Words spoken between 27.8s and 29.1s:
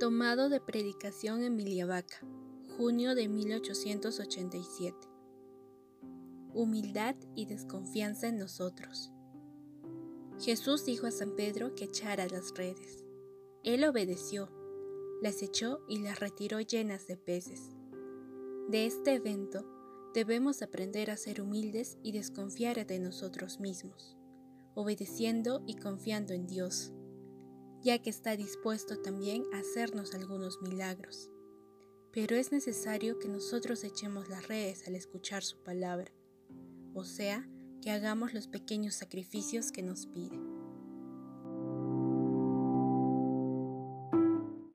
ya que está dispuesto